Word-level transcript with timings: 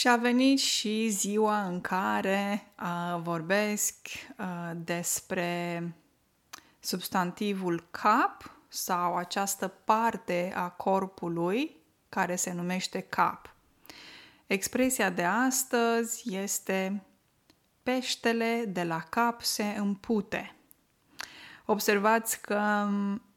Și 0.00 0.08
a 0.08 0.16
venit 0.16 0.58
și 0.58 1.08
ziua 1.08 1.64
în 1.64 1.80
care 1.80 2.72
uh, 2.82 3.20
vorbesc 3.22 3.94
uh, 4.38 4.70
despre 4.74 5.82
substantivul 6.78 7.88
cap 7.90 8.58
sau 8.68 9.16
această 9.16 9.68
parte 9.68 10.52
a 10.56 10.68
corpului 10.68 11.76
care 12.08 12.36
se 12.36 12.52
numește 12.52 13.00
cap. 13.00 13.54
Expresia 14.46 15.10
de 15.10 15.24
astăzi 15.24 16.34
este 16.36 17.02
peștele 17.82 18.64
de 18.68 18.82
la 18.82 19.00
cap 19.10 19.42
se 19.42 19.64
împute. 19.64 20.56
Observați 21.64 22.40
că 22.40 22.88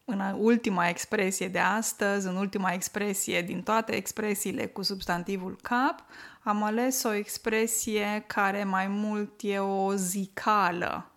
în 0.06 0.20
ultima 0.38 0.88
expresie 0.88 1.48
de 1.48 1.60
astăzi, 1.60 2.28
în 2.28 2.36
ultima 2.36 2.72
expresie 2.72 3.42
din 3.42 3.62
toate 3.62 3.96
expresiile 3.96 4.66
cu 4.66 4.82
substantivul 4.82 5.60
cap, 5.62 6.04
am 6.44 6.64
ales 6.64 7.04
o 7.04 7.12
expresie 7.12 8.24
care 8.28 8.64
mai 8.64 8.88
mult 8.88 9.32
e 9.42 9.60
o 9.60 9.96
zicală, 9.96 11.12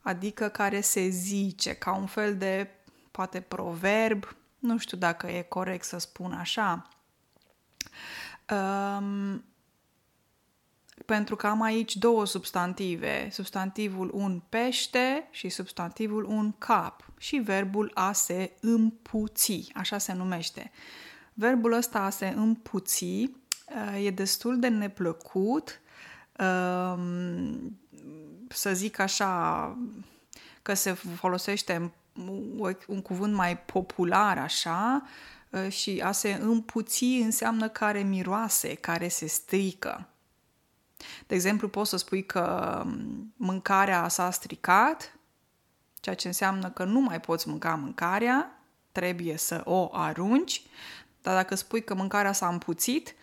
adică 0.00 0.48
care 0.48 0.80
se 0.80 1.08
zice, 1.08 1.74
ca 1.74 1.94
un 1.94 2.06
fel 2.06 2.36
de, 2.36 2.70
poate, 3.10 3.40
proverb, 3.40 4.36
nu 4.58 4.78
știu 4.78 4.96
dacă 4.96 5.26
e 5.26 5.42
corect 5.42 5.84
să 5.84 5.98
spun 5.98 6.32
așa. 6.32 6.88
Um, 8.50 9.44
pentru 11.06 11.36
că 11.36 11.46
am 11.46 11.62
aici 11.62 11.96
două 11.96 12.26
substantive, 12.26 13.28
substantivul 13.30 14.10
un 14.14 14.42
pește 14.48 15.28
și 15.30 15.48
substantivul 15.48 16.24
un 16.24 16.52
cap 16.58 17.04
și 17.18 17.36
verbul 17.36 17.90
a 17.94 18.12
se 18.12 18.52
împuți, 18.60 19.70
așa 19.74 19.98
se 19.98 20.12
numește. 20.12 20.70
Verbul 21.34 21.72
ăsta 21.72 21.98
a 21.98 22.10
se 22.10 22.26
împuți 22.26 23.04
uh, 23.04 23.47
e 24.02 24.10
destul 24.10 24.58
de 24.58 24.68
neplăcut, 24.68 25.80
um, 26.38 27.78
să 28.48 28.72
zic 28.72 28.98
așa, 28.98 29.76
că 30.62 30.74
se 30.74 30.92
folosește 30.92 31.92
un 32.86 33.02
cuvânt 33.02 33.34
mai 33.34 33.58
popular 33.58 34.38
așa 34.38 35.02
uh, 35.50 35.68
și 35.70 36.00
a 36.04 36.12
se 36.12 36.38
împuți 36.40 37.04
înseamnă 37.04 37.68
care 37.68 38.00
miroase, 38.00 38.74
care 38.74 39.08
se 39.08 39.26
strică. 39.26 40.08
De 41.26 41.34
exemplu, 41.34 41.68
poți 41.68 41.90
să 41.90 41.96
spui 41.96 42.26
că 42.26 42.82
um, 42.84 43.32
mâncarea 43.36 44.08
s-a 44.08 44.30
stricat, 44.30 45.18
ceea 46.00 46.14
ce 46.14 46.26
înseamnă 46.26 46.70
că 46.70 46.84
nu 46.84 47.00
mai 47.00 47.20
poți 47.20 47.48
mânca 47.48 47.74
mâncarea, 47.74 48.62
trebuie 48.92 49.36
să 49.36 49.60
o 49.64 49.88
arunci, 49.92 50.62
dar 51.22 51.34
dacă 51.34 51.54
spui 51.54 51.84
că 51.84 51.94
mâncarea 51.94 52.32
s-a 52.32 52.48
împuțit, 52.48 53.14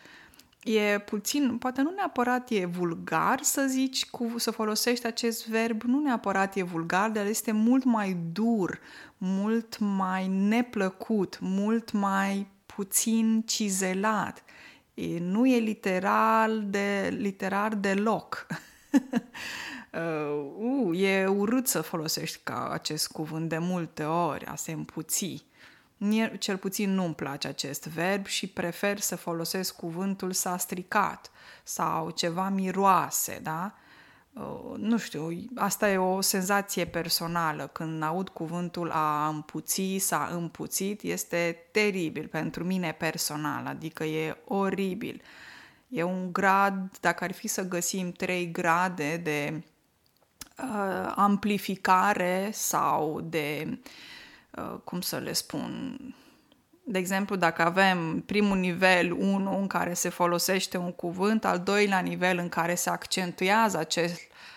e 0.66 1.00
puțin, 1.00 1.58
poate 1.58 1.82
nu 1.82 1.90
neapărat 1.90 2.50
e 2.50 2.66
vulgar 2.66 3.40
să 3.42 3.66
zici, 3.70 4.06
cu, 4.06 4.34
să 4.38 4.52
folosești 4.52 5.06
acest 5.06 5.48
verb, 5.48 5.82
nu 5.82 6.00
neapărat 6.00 6.56
e 6.56 6.64
vulgar, 6.64 7.10
dar 7.10 7.26
este 7.26 7.52
mult 7.52 7.84
mai 7.84 8.18
dur, 8.32 8.80
mult 9.18 9.78
mai 9.80 10.28
neplăcut, 10.28 11.38
mult 11.42 11.92
mai 11.92 12.48
puțin 12.66 13.44
cizelat. 13.46 14.44
E, 14.94 15.20
nu 15.20 15.46
e 15.48 15.58
literal 15.58 16.64
de, 16.66 17.16
literar 17.18 17.76
deloc. 17.76 18.48
uh, 19.94 20.90
uh, 20.90 21.02
e 21.02 21.26
urât 21.26 21.68
să 21.68 21.82
folosești 21.82 22.40
ca 22.44 22.70
acest 22.72 23.12
cuvânt 23.12 23.50
de 23.50 23.58
multe 23.58 24.04
ori, 24.04 24.46
a 24.46 24.56
se 24.56 24.72
împuți. 24.72 25.46
Mie, 25.98 26.36
cel 26.40 26.58
puțin 26.58 26.94
nu-mi 26.94 27.16
place 27.16 27.48
acest 27.48 27.88
verb 27.88 28.26
și 28.26 28.48
prefer 28.48 29.00
să 29.00 29.16
folosesc 29.16 29.76
cuvântul 29.76 30.32
s-a 30.32 30.58
stricat 30.58 31.32
sau 31.64 32.10
ceva 32.10 32.50
miroase, 32.50 33.40
da? 33.44 33.74
Uh, 34.34 34.78
nu 34.78 34.98
știu, 34.98 35.30
asta 35.56 35.90
e 35.92 35.98
o 35.98 36.22
senzație 36.22 36.86
personală. 36.86 37.68
Când 37.68 38.04
aud 38.04 38.30
cuvântul 38.30 38.92
a 38.92 39.28
împuți, 39.28 39.98
s-a 39.98 40.30
împuțit, 40.32 41.02
este 41.02 41.68
teribil 41.72 42.28
pentru 42.28 42.64
mine 42.64 42.92
personal, 42.92 43.66
adică 43.66 44.04
e 44.04 44.38
oribil. 44.46 45.22
E 45.88 46.04
un 46.04 46.34
grad, 46.34 46.98
dacă 47.00 47.24
ar 47.24 47.32
fi 47.32 47.48
să 47.48 47.68
găsim 47.68 48.12
trei 48.12 48.52
grade 48.52 49.18
de 49.18 49.64
uh, 50.58 51.14
amplificare 51.16 52.50
sau 52.54 53.22
de, 53.22 53.68
uh, 53.70 53.78
cum 54.84 55.02
să 55.02 55.18
le 55.18 55.34
spun, 55.34 55.98
de 56.84 56.98
exemplu, 56.98 57.36
dacă 57.36 57.62
avem 57.62 58.22
primul 58.26 58.58
nivel 58.58 59.12
1 59.12 59.60
în 59.60 59.68
care 59.68 59.94
se 59.94 60.10
folosește 60.10 60.78
un 60.78 60.92
cuvânt, 60.92 61.46
al 61.46 61.60
doilea 61.60 62.00
nivel 62.00 62.38
în 62.38 62.50
care 62.50 62.76
se 62.76 62.90
accentuează 62.90 63.78
acel, 63.78 64.10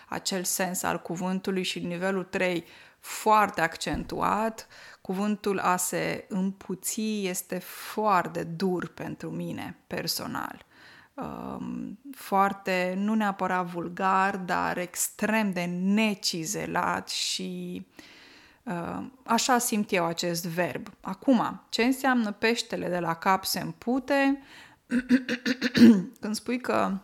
acel 0.07 0.43
sens 0.43 0.83
al 0.83 1.01
cuvântului 1.01 1.63
și 1.63 1.79
nivelul 1.79 2.23
3 2.23 2.63
foarte 2.99 3.61
accentuat, 3.61 4.67
cuvântul 5.01 5.59
a 5.59 5.75
se 5.75 6.25
împuți 6.27 7.25
este 7.27 7.57
foarte 7.59 8.43
dur 8.43 8.87
pentru 8.87 9.29
mine 9.29 9.77
personal. 9.87 10.65
Um, 11.13 11.99
foarte, 12.15 12.93
nu 12.97 13.13
neapărat 13.13 13.65
vulgar, 13.65 14.37
dar 14.37 14.77
extrem 14.77 15.51
de 15.51 15.63
necizelat 15.65 17.09
și 17.09 17.85
uh, 17.85 18.03
Uh, 18.03 18.15
așa 19.23 19.57
simt 19.57 19.91
eu 19.91 20.05
acest 20.05 20.45
verb. 20.45 20.87
Acum, 21.01 21.61
ce 21.69 21.83
înseamnă 21.83 22.31
peștele 22.31 22.87
de 22.87 22.99
la 22.99 23.13
cap 23.13 23.45
se 23.45 23.59
împute? 23.59 24.43
Când 26.21 26.35
spui 26.35 26.59
că 26.59 26.97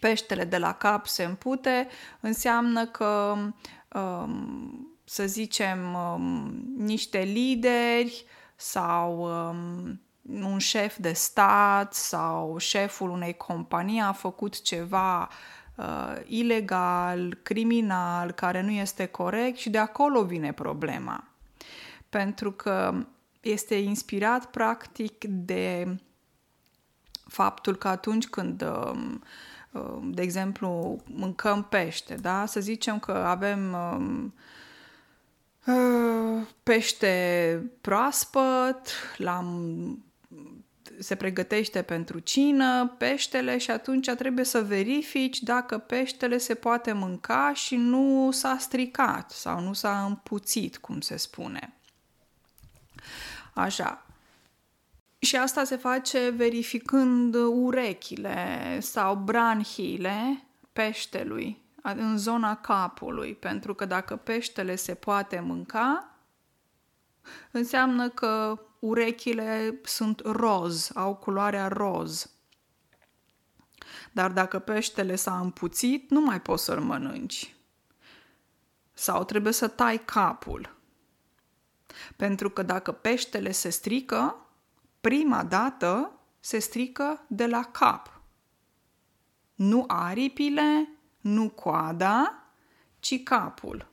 peștele 0.00 0.44
de 0.44 0.58
la 0.58 0.72
cap 0.72 1.06
se 1.06 1.24
împute, 1.24 1.88
înseamnă 2.20 2.86
că, 2.86 3.36
um, 3.94 4.98
să 5.04 5.26
zicem, 5.26 5.94
um, 5.94 6.62
niște 6.76 7.18
lideri 7.18 8.24
sau 8.56 9.20
um, 9.20 10.00
un 10.42 10.58
șef 10.58 10.96
de 10.98 11.12
stat 11.12 11.94
sau 11.94 12.58
șeful 12.58 13.10
unei 13.10 13.36
companii 13.36 14.00
a 14.00 14.12
făcut 14.12 14.62
ceva 14.62 15.20
uh, 15.20 15.28
ilegal, 16.26 17.38
criminal, 17.42 18.32
care 18.32 18.60
nu 18.60 18.70
este 18.70 19.06
corect 19.06 19.56
și 19.56 19.70
de 19.70 19.78
acolo 19.78 20.24
vine 20.24 20.52
problema. 20.52 21.28
Pentru 22.08 22.52
că 22.52 23.06
este 23.40 23.74
inspirat 23.74 24.50
practic 24.50 25.24
de 25.24 25.96
faptul 27.26 27.76
că 27.76 27.88
atunci 27.88 28.28
când, 28.28 28.62
um, 28.62 29.22
um, 29.72 30.10
de 30.10 30.22
exemplu, 30.22 31.00
mâncăm 31.04 31.62
pește, 31.62 32.14
da? 32.14 32.46
să 32.46 32.60
zicem 32.60 32.98
că 32.98 33.12
avem 33.12 33.72
um, 33.72 34.34
uh, 35.66 36.46
pește 36.62 37.70
proaspăt, 37.80 38.88
l-am 39.16 39.98
se 41.00 41.14
pregătește 41.14 41.82
pentru 41.82 42.18
cină, 42.18 42.94
peștele 42.98 43.58
și 43.58 43.70
atunci 43.70 44.10
trebuie 44.10 44.44
să 44.44 44.62
verifici 44.62 45.42
dacă 45.42 45.78
peștele 45.78 46.38
se 46.38 46.54
poate 46.54 46.92
mânca 46.92 47.52
și 47.54 47.76
nu 47.76 48.30
s-a 48.32 48.56
stricat 48.58 49.30
sau 49.30 49.60
nu 49.60 49.72
s-a 49.72 50.04
împuțit, 50.04 50.78
cum 50.78 51.00
se 51.00 51.16
spune. 51.16 51.74
Așa. 53.54 54.06
Și 55.18 55.36
asta 55.36 55.64
se 55.64 55.76
face 55.76 56.28
verificând 56.28 57.34
urechile 57.34 58.78
sau 58.80 59.14
branhiile 59.14 60.44
peștelui 60.72 61.62
în 61.82 62.18
zona 62.18 62.56
capului, 62.56 63.34
pentru 63.34 63.74
că 63.74 63.84
dacă 63.84 64.16
peștele 64.16 64.76
se 64.76 64.94
poate 64.94 65.40
mânca, 65.40 66.14
înseamnă 67.50 68.08
că 68.08 68.60
urechile 68.80 69.80
sunt 69.84 70.20
roz, 70.24 70.90
au 70.94 71.14
culoarea 71.14 71.68
roz. 71.68 72.30
Dar 74.12 74.30
dacă 74.30 74.58
peștele 74.58 75.16
s-a 75.16 75.38
împuțit, 75.40 76.10
nu 76.10 76.20
mai 76.20 76.40
poți 76.40 76.64
să-l 76.64 76.80
mănânci. 76.80 77.54
Sau 78.92 79.24
trebuie 79.24 79.52
să 79.52 79.68
tai 79.68 80.04
capul. 80.04 80.76
Pentru 82.16 82.50
că 82.50 82.62
dacă 82.62 82.92
peștele 82.92 83.50
se 83.50 83.68
strică, 83.68 84.46
prima 85.00 85.44
dată 85.44 86.12
se 86.40 86.58
strică 86.58 87.24
de 87.26 87.46
la 87.46 87.62
cap. 87.62 88.20
Nu 89.54 89.84
aripile, 89.86 90.88
nu 91.20 91.48
coada, 91.48 92.44
ci 92.98 93.22
capul. 93.22 93.88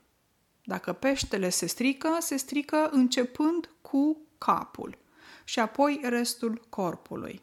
Dacă 0.63 0.93
peștele 0.93 1.49
se 1.49 1.65
strică, 1.65 2.17
se 2.19 2.35
strică 2.35 2.89
începând 2.91 3.69
cu 3.81 4.26
capul 4.37 4.97
și 5.43 5.59
apoi 5.59 5.99
restul 6.03 6.65
corpului. 6.69 7.41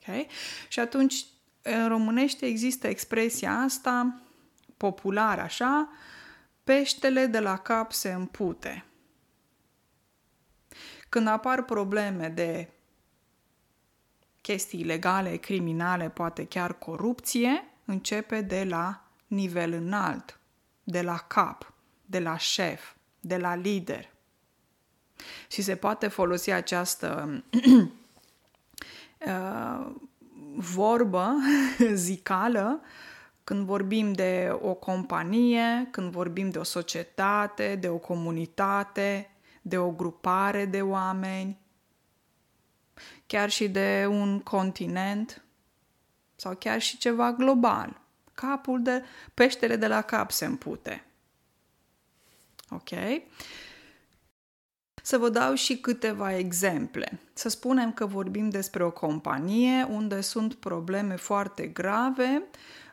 Okay? 0.00 0.26
Și 0.68 0.80
atunci, 0.80 1.24
în 1.62 1.88
românește 1.88 2.46
există 2.46 2.86
expresia 2.86 3.52
asta, 3.52 4.20
populară 4.76 5.40
așa, 5.40 5.88
peștele 6.64 7.26
de 7.26 7.40
la 7.40 7.56
cap 7.56 7.92
se 7.92 8.12
împute. 8.12 8.84
Când 11.08 11.26
apar 11.26 11.64
probleme 11.64 12.28
de 12.28 12.68
chestii 14.40 14.80
ilegale, 14.80 15.36
criminale, 15.36 16.08
poate 16.08 16.46
chiar 16.46 16.78
corupție, 16.78 17.64
începe 17.84 18.40
de 18.40 18.64
la 18.64 19.04
nivel 19.26 19.72
înalt, 19.72 20.40
de 20.84 21.02
la 21.02 21.18
cap, 21.18 21.72
de 22.06 22.18
la 22.18 22.36
șef, 22.36 22.94
de 23.20 23.36
la 23.36 23.54
lider. 23.54 24.11
Și 25.48 25.62
se 25.62 25.76
poate 25.76 26.08
folosi 26.08 26.50
această 26.50 27.42
uh, 29.26 29.90
vorbă 30.56 31.34
zicală 31.92 32.80
când 33.44 33.66
vorbim 33.66 34.12
de 34.12 34.58
o 34.60 34.74
companie, 34.74 35.88
când 35.90 36.10
vorbim 36.10 36.50
de 36.50 36.58
o 36.58 36.62
societate, 36.62 37.76
de 37.80 37.88
o 37.88 37.98
comunitate, 37.98 39.30
de 39.62 39.78
o 39.78 39.90
grupare 39.90 40.64
de 40.64 40.82
oameni, 40.82 41.58
chiar 43.26 43.50
și 43.50 43.68
de 43.68 44.06
un 44.08 44.40
continent 44.40 45.44
sau 46.36 46.54
chiar 46.54 46.80
și 46.80 46.98
ceva 46.98 47.32
global. 47.32 48.00
Capul 48.34 48.82
de 48.82 49.02
peștele 49.34 49.76
de 49.76 49.86
la 49.86 50.02
cap 50.02 50.30
se 50.30 50.44
împute. 50.44 51.04
Ok? 52.70 52.90
Să 55.02 55.18
vă 55.18 55.28
dau 55.28 55.54
și 55.54 55.76
câteva 55.76 56.36
exemple. 56.36 57.20
Să 57.32 57.48
spunem 57.48 57.92
că 57.92 58.06
vorbim 58.06 58.48
despre 58.48 58.84
o 58.84 58.90
companie 58.90 59.86
unde 59.90 60.20
sunt 60.20 60.54
probleme 60.54 61.16
foarte 61.16 61.66
grave, 61.66 62.42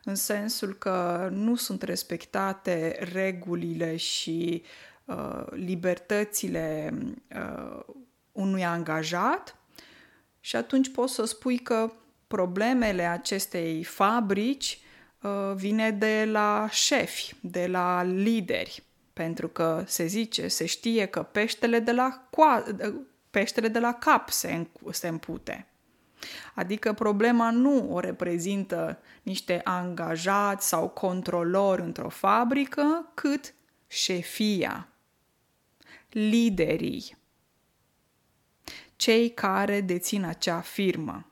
în 0.04 0.16
sensul 0.16 0.74
că 0.74 1.30
nu 1.32 1.56
sunt 1.56 1.82
respectate 1.82 3.10
regulile 3.14 3.96
și 3.96 4.64
uh, 5.06 5.46
libertățile 5.52 6.94
uh, 7.36 7.80
unui 8.32 8.66
angajat 8.66 9.56
și 10.40 10.56
atunci 10.56 10.92
poți 10.92 11.14
să 11.14 11.26
spui 11.26 11.58
că 11.58 11.92
problemele 12.28 13.04
acestei 13.04 13.84
fabrici 13.84 14.80
uh, 15.22 15.52
vine 15.56 15.92
de 15.92 16.28
la 16.32 16.68
șefi, 16.72 17.36
de 17.42 17.68
la 17.68 18.04
lideri, 18.04 18.84
pentru 19.20 19.48
că 19.48 19.84
se 19.88 20.06
zice, 20.06 20.48
se 20.48 20.66
știe 20.66 21.06
că 21.06 21.24
peștele 21.24 21.80
de 21.80 21.92
la, 21.92 22.30
coa- 22.30 22.94
peștele 23.30 23.68
de 23.68 23.80
la 23.80 23.94
cap 23.94 24.30
se, 24.30 24.68
se 24.92 25.08
împute. 25.08 25.68
Adică 26.56 26.94
problema 26.94 27.52
nu 27.52 27.94
o 27.94 28.00
reprezintă 28.00 29.00
niște 29.24 29.62
angajați 29.64 30.68
sau 30.68 30.90
controlori 30.90 31.82
într-o 31.82 32.10
fabrică, 32.10 33.12
cât 33.14 33.54
șefia, 33.88 34.88
liderii, 36.10 37.18
cei 38.96 39.30
care 39.30 39.82
dețin 39.82 40.24
acea 40.24 40.60
firmă. 40.60 41.26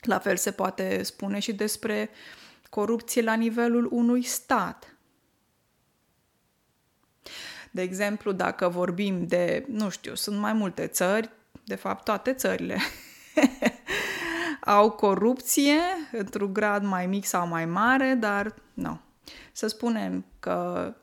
La 0.00 0.18
fel 0.18 0.36
se 0.36 0.50
poate 0.50 1.02
spune 1.02 1.38
și 1.38 1.52
despre 1.52 2.10
corupție 2.70 3.22
la 3.22 3.34
nivelul 3.34 3.88
unui 3.90 4.22
stat. 4.22 4.95
De 7.76 7.82
exemplu, 7.82 8.32
dacă 8.32 8.68
vorbim 8.68 9.26
de, 9.26 9.64
nu 9.68 9.88
știu, 9.88 10.14
sunt 10.14 10.38
mai 10.38 10.52
multe 10.52 10.86
țări, 10.86 11.30
de 11.64 11.74
fapt 11.74 12.04
toate 12.04 12.32
țările 12.32 12.78
au 14.76 14.90
corupție 14.90 15.78
într-un 16.12 16.52
grad 16.52 16.82
mai 16.82 17.06
mic 17.06 17.24
sau 17.24 17.46
mai 17.46 17.64
mare, 17.64 18.14
dar 18.14 18.54
nu. 18.74 19.00
Să 19.52 19.66
spunem 19.66 20.24
că 20.40 20.94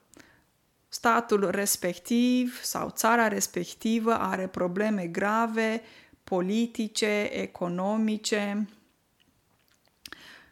statul 0.88 1.50
respectiv 1.50 2.60
sau 2.62 2.90
țara 2.90 3.28
respectivă 3.28 4.14
are 4.14 4.48
probleme 4.48 5.08
grave 5.08 5.81
politice, 6.24 7.30
economice 7.31 8.68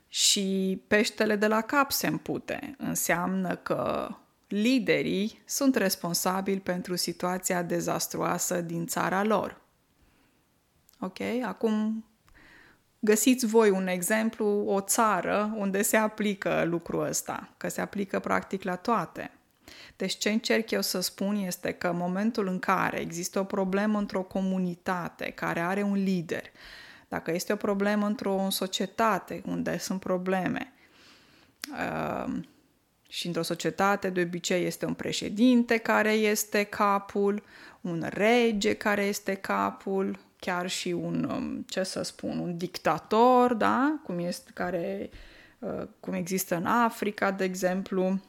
și 0.07 0.81
peștele 0.87 1.35
de 1.35 1.47
la 1.47 1.61
cap 1.61 1.91
se 1.91 2.07
împute. 2.07 2.75
Înseamnă 2.77 3.55
că 3.55 4.09
liderii 4.51 5.41
sunt 5.45 5.75
responsabili 5.75 6.59
pentru 6.59 6.95
situația 6.95 7.61
dezastruoasă 7.61 8.61
din 8.61 8.85
țara 8.85 9.23
lor. 9.23 9.61
Ok? 10.99 11.17
Acum 11.43 12.05
găsiți 12.99 13.45
voi 13.45 13.69
un 13.69 13.87
exemplu, 13.87 14.63
o 14.67 14.81
țară 14.81 15.53
unde 15.57 15.81
se 15.81 15.97
aplică 15.97 16.63
lucrul 16.65 17.05
ăsta, 17.05 17.49
că 17.57 17.69
se 17.69 17.81
aplică 17.81 18.19
practic 18.19 18.63
la 18.63 18.75
toate. 18.75 19.31
Deci 19.95 20.17
ce 20.17 20.29
încerc 20.29 20.71
eu 20.71 20.81
să 20.81 20.99
spun 20.99 21.35
este 21.35 21.71
că 21.71 21.87
în 21.87 21.97
momentul 21.97 22.47
în 22.47 22.59
care 22.59 22.99
există 22.99 23.39
o 23.39 23.43
problemă 23.43 23.97
într-o 23.97 24.21
comunitate 24.21 25.29
care 25.29 25.59
are 25.59 25.81
un 25.81 26.03
lider, 26.03 26.43
dacă 27.07 27.31
este 27.31 27.53
o 27.53 27.55
problemă 27.55 28.05
într-o 28.05 28.47
societate 28.49 29.41
unde 29.45 29.77
sunt 29.77 29.99
probleme, 29.99 30.73
uh, 31.71 32.33
și 33.11 33.27
într-o 33.27 33.41
societate 33.41 34.09
de 34.09 34.21
obicei 34.21 34.65
este 34.65 34.85
un 34.85 34.93
președinte 34.93 35.77
care 35.77 36.11
este 36.11 36.63
capul, 36.63 37.43
un 37.81 38.05
rege 38.09 38.73
care 38.73 39.03
este 39.03 39.33
capul, 39.33 40.19
chiar 40.39 40.69
și 40.69 40.87
un, 40.87 41.23
um, 41.23 41.65
ce 41.69 41.83
să 41.83 42.01
spun, 42.01 42.39
un 42.39 42.57
dictator, 42.57 43.53
da? 43.53 43.99
Cum 44.03 44.19
este 44.19 44.51
care, 44.53 45.09
uh, 45.59 45.83
cum 45.99 46.13
există 46.13 46.55
în 46.55 46.65
Africa, 46.65 47.31
de 47.31 47.43
exemplu, 47.43 48.19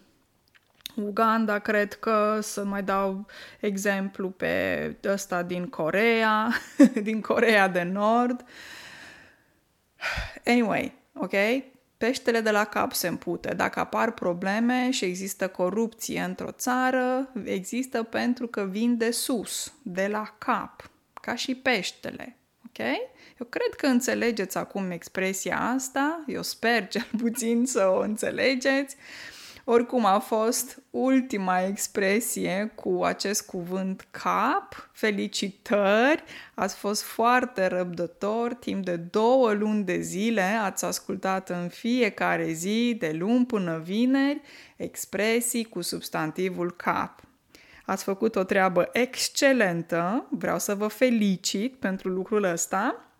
Uganda, 0.96 1.58
cred 1.58 1.94
că 1.94 2.38
să 2.40 2.64
mai 2.64 2.82
dau 2.82 3.26
exemplu 3.60 4.30
pe 4.30 4.96
ăsta 5.04 5.42
din 5.42 5.66
Corea, 5.66 6.52
din 7.02 7.20
Corea 7.20 7.68
de 7.68 7.82
Nord. 7.82 8.44
Anyway, 10.44 10.94
ok? 11.14 11.32
Peștele 12.02 12.40
de 12.40 12.50
la 12.50 12.64
cap 12.64 12.92
se 12.92 13.08
împute. 13.08 13.54
Dacă 13.54 13.80
apar 13.80 14.12
probleme 14.12 14.90
și 14.90 15.04
există 15.04 15.48
corupție 15.48 16.20
într-o 16.20 16.50
țară, 16.50 17.32
există 17.44 18.02
pentru 18.02 18.46
că 18.46 18.64
vin 18.70 18.96
de 18.96 19.10
sus, 19.10 19.72
de 19.82 20.06
la 20.06 20.34
cap, 20.38 20.90
ca 21.20 21.34
și 21.34 21.54
peștele. 21.54 22.36
Ok? 22.66 22.78
Eu 23.40 23.46
cred 23.48 23.74
că 23.76 23.86
înțelegeți 23.86 24.56
acum 24.56 24.90
expresia 24.90 25.60
asta, 25.60 26.24
eu 26.26 26.42
sper 26.42 26.88
cel 26.88 27.08
puțin 27.22 27.66
să 27.66 27.86
o 27.86 28.00
înțelegeți. 28.00 28.96
Oricum 29.64 30.04
a 30.04 30.18
fost 30.18 30.82
ultima 30.90 31.60
expresie 31.60 32.72
cu 32.74 33.04
acest 33.04 33.46
cuvânt 33.46 34.06
cap. 34.10 34.90
Felicitări! 34.92 36.22
Ați 36.54 36.76
fost 36.76 37.02
foarte 37.02 37.66
răbdător 37.66 38.54
timp 38.54 38.84
de 38.84 38.96
două 38.96 39.52
luni 39.52 39.84
de 39.84 40.00
zile. 40.00 40.42
Ați 40.42 40.84
ascultat 40.84 41.48
în 41.50 41.68
fiecare 41.68 42.52
zi, 42.52 42.96
de 42.98 43.12
luni 43.18 43.46
până 43.46 43.78
vineri, 43.84 44.40
expresii 44.76 45.64
cu 45.64 45.80
substantivul 45.80 46.72
cap. 46.76 47.20
Ați 47.86 48.04
făcut 48.04 48.36
o 48.36 48.44
treabă 48.44 48.88
excelentă. 48.92 50.26
Vreau 50.30 50.58
să 50.58 50.74
vă 50.74 50.86
felicit 50.86 51.74
pentru 51.74 52.08
lucrul 52.08 52.42
ăsta 52.44 53.11